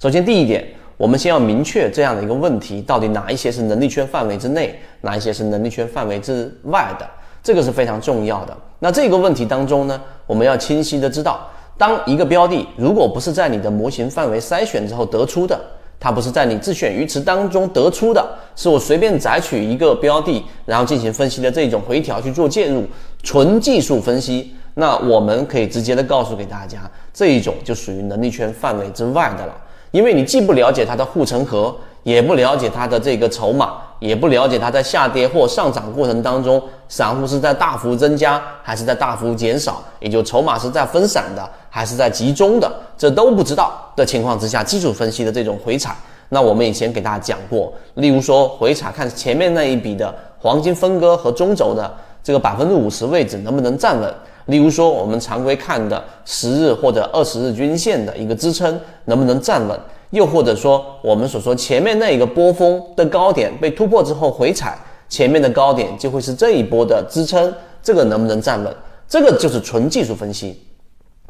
[0.00, 7.06] 首先第一点，我们先要明确这样的一个问题，到底哪一些是能力圈范围之内，哪一些是能力圈范围之外的，
[7.42, 8.56] 这个是非常重要的。
[8.78, 15.60] 那这个问题当中呢，我们要清晰的知道，当一个标的如果不是在你的模型范围筛选之后得出的，
[15.98, 18.26] 它不是在你自选鱼池当中得出的，
[18.56, 22.86] 是我随便摘取一个标的，然后进行分析的这种回调去做介入，
[23.22, 24.54] 纯技术分析。
[24.72, 29.54] 那我们可以直接的告诉给大家，这一种就属于能力圈范围之外的了，
[29.90, 45.94] 因为你既不了解它的护城河，也不了解它的这个筹码，也不了解它在下跌或上涨过程当中，散户是在大幅增加还是在大幅减少，也就筹码是在分散的还是在集中的，这都不知道的情况之下，技术分析的这种回踩，
[46.28, 54.14] 那我们以前给大家讲过，例如说回踩看前面那一笔的黄金分割和中轴的这个百分之五十位置能不能站稳。
[54.50, 59.80] 例如说，我们常规看的十日或者二十日均线的一个支撑能不能站稳？
[60.10, 64.76] 又或者说，我们所说前面那一个波峰的高点被突破之后回踩，
[65.08, 68.74] 前面的高点就会是这一波的支撑，这个能不能站稳？
[69.08, 70.60] 这个就是纯技术分析，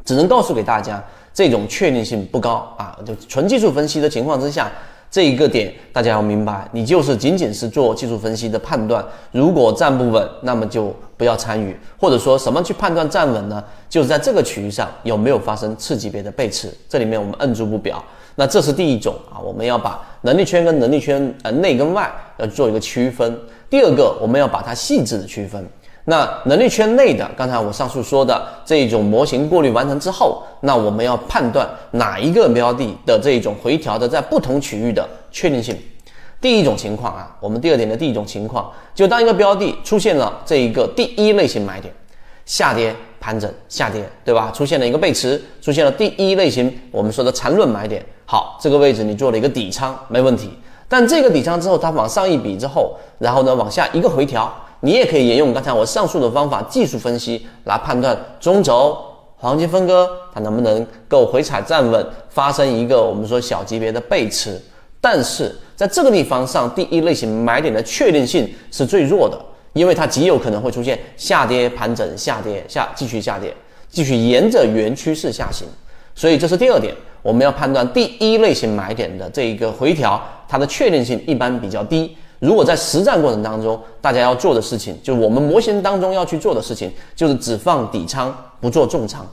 [0.03, 2.97] 只能告诉给大家，这种确定性不高啊。
[3.05, 4.71] 就纯技术分析的情况之下。
[5.11, 11.77] 这一个点大家要明白，你就是仅仅是做技术分析的判断，如果站不稳，那么就不要参与。
[11.99, 13.61] 或者说什么去判断站稳呢？
[13.89, 18.01] 就是在这个区域上有没有发生次级别的背驰，这里面我们摁住不表。
[18.35, 23.37] 那这是第一种啊，我们要把能力圈跟能力圈呃内跟外要做一个区分。
[23.69, 25.67] 第二个，我们要把它细致的区分。
[26.05, 35.77] 那能力圈内的，刚才我上述说的这一种模型过滤完成之后，那我们要判断哪一个标的的这一种回调的在不同区域的确定性。
[36.39, 41.93] 第一种情况啊，我们第二点的第一种情况，就当一个标的出现了这一个第一类型买点，
[42.47, 44.51] 下跌盘整下跌，对吧？
[44.51, 50.49] 出现了一个背驰，出现了第一类型我们说的缠论买点，好，这个位置你做了一个底仓没问题，
[50.89, 54.51] 但这个底仓之后它往上一笔之后，然后呢往下一个回调。
[54.81, 58.97] 你也可以沿用刚才我上述的方法，技术分析来判断中轴
[59.37, 64.59] 黄金分割它能不能够回踩站稳，发生一个我们说小级别的背驰。
[64.99, 69.39] 但是在这个地方上，第一类型买点的确定性是最弱的，
[69.73, 73.55] 因为它极有可能会出现下跌盘整、下跌下继续下跌，
[73.89, 75.67] 继续沿着原趋势下行。
[76.13, 82.15] 所以这是第二点，我们要判断第一类型买点的这一个回调，它的确定性一般比较低。
[82.41, 89.23] 如果在实战过程当中，大家要做的事情，就是我们模型当中要去做的事情，就是只放底仓，不做重仓。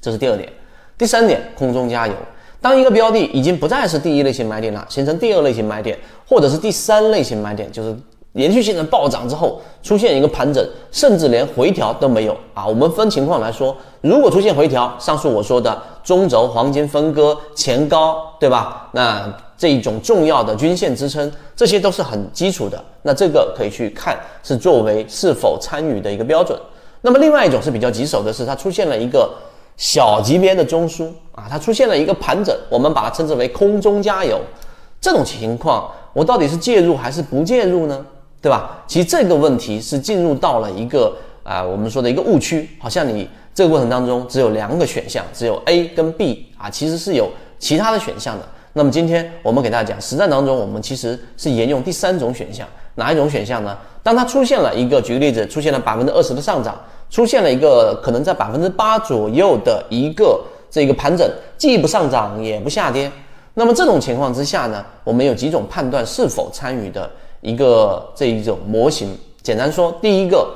[0.00, 0.52] 这是第二点。
[0.98, 2.14] 第三点，空中加油。
[2.60, 5.96] 当一个标的已经不再是第一类型买点了，形成第二类型买点，
[6.26, 7.96] 或者是第三类型买点，就是
[8.38, 12.64] 连续性的暴涨之后出现一个盘整，甚至连回调都没有啊。
[12.64, 18.88] 我们分情况来说，如果出现回调，上述我说的中轴黄金分割前高，对吧？
[18.92, 22.80] 那这一种重要的均线支撑，这些都是很基础的。
[23.02, 26.56] 那这个可以去看，是作为是否参与的一个标准。
[27.00, 29.28] 那么另外一种是比较棘手的是，它出现了一个
[29.76, 34.40] 小级别的中枢啊，它出现了一个盘整，我们把它称之为空中加油。
[35.00, 38.04] 这种情况，我到底是介入还是不介入呢？
[38.40, 38.82] 对吧？
[38.86, 47.28] 其实这个问题是进入到了一个啊，我们说的一个误区，好像你这个过程当中只有两个选项，只有 A 跟 B 啊，其实是有
[47.58, 48.44] 其他的选项的。
[48.74, 53.76] 那么今天我们给大家讲，实战当中我们其实是沿用第三种选项，哪一种选项呢？
[54.02, 60.40] 当它出现了一个，举个例子，出现了百分之二十的上涨，出现了一个可能在百分之八左右的一个
[60.70, 63.10] 这个盘整，既不上涨也不下跌，
[63.54, 67.10] 那么这种情况之下呢，我们有几种判断是否参与的
[67.40, 69.16] 一个这一种模型。
[69.42, 70.54] 简单说，第一个，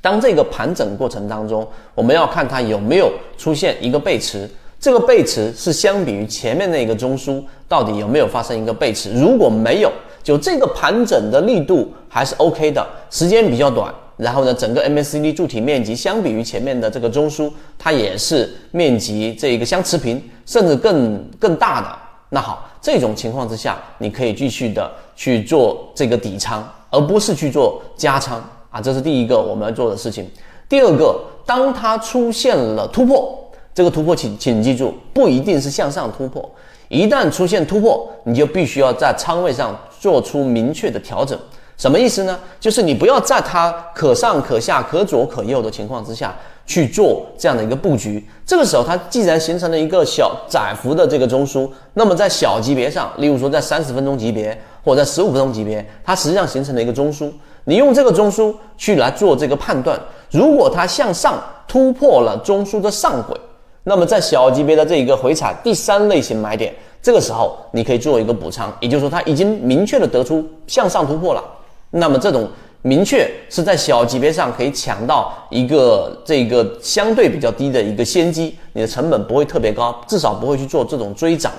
[0.00, 4.48] 当这个盘整过程当中，我们要看它有没有出现一个背驰。
[4.80, 9.12] 这个背驰是相比于前面那个中枢，到底有没有发生一个背驰？
[9.12, 9.92] 如果没有，
[10.22, 22.07] 就这个盘整的力度还是 OK 的，时间比较短，然后呢，整个 MACD 柱体面积相比于前面的这个中枢，它也是面积这一个相持平，甚至更更大的。
[22.30, 30.30] 那好，这种情况之下，你可以继续的去做这个底仓，而不是去做加仓啊，这是第一个我们要做的事情。
[30.68, 33.34] 第二个，当它出现了突破。
[33.74, 36.50] 这个突破，请请记住，不一定是向上突破。
[36.88, 41.38] 一旦出现突破，你就必须要在仓位上做出明确的调整。
[41.78, 42.36] 什么意思呢？
[42.58, 46.36] 就是你不要在它可上可下、可左可右的情况之下
[46.66, 48.22] 去做这样的一个布局。
[48.44, 57.30] 这个时候，它既然形成了一个小窄幅的这个中枢，那么在小级别上，例如说在三十分钟级别或者在十五分钟级别，它实际上形成了一个中枢。
[57.62, 59.96] 你用这个中枢去来做这个判断，
[60.32, 63.38] 如果它向上突破了中枢的上轨。
[63.84, 71.42] 那么在小级别的这一个回踩第三类型买点，这个时候你可以做一个补仓，也就是说它已经明确的得出向上突破了，
[71.90, 72.48] 那么这种
[72.82, 81.52] 明确是在小级别上可以抢到一个这个相对比较低的一个先机，你的成本不会特别高，至少不会去做这种追涨。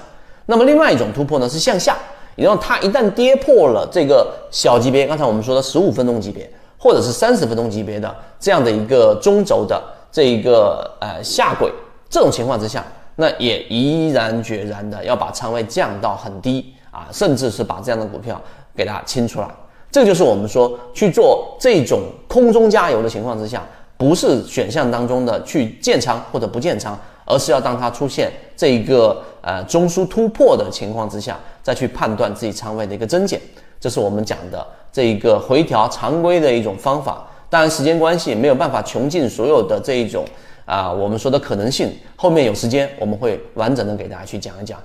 [0.46, 1.98] 那么另外一种突破呢是向下，
[2.36, 11.72] 也就是它一旦跌破了这个小级别，刚才我们说的十五分钟级别或者是三十分钟级别的这样的一个中轴的这一个呃下轨，
[12.10, 12.86] 这种情况之下。
[13.22, 18.42] 那也毅然决然的要把仓位降到很低啊，甚至是把这样的股票
[18.74, 19.48] 给它清出来。
[19.92, 23.64] 这就是我们说去做这种空中加油的情况之下，
[23.98, 33.42] 不是选项当中的去建仓或者不建仓，而是要当它出现这一个呃中枢突破的情况之下，再去判断自己仓位的一个增减。
[33.80, 37.28] 这是我们讲的这一个回调常规的一种方法。
[37.50, 40.26] 当然时间关系没有办法穷尽所有的这一种。
[40.66, 44.80] 啊，我们说的可能性，后面有时间我们会完整的给大家去讲一讲。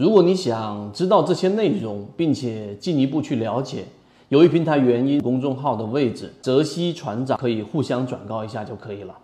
[0.00, 3.84] 如果你想知道这些内容，并且进一步去了解，
[4.30, 9.14] 由于平台原因，公众号的位置，泽西船长可以互相转告一下就可以了。